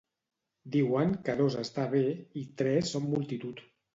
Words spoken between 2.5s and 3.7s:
tres són multitud